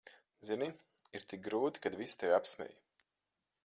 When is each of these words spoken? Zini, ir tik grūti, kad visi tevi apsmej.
Zini, 0.47 0.69
ir 1.19 1.27
tik 1.33 1.45
grūti, 1.51 1.85
kad 1.87 2.01
visi 2.03 2.21
tevi 2.25 2.37
apsmej. 2.43 2.77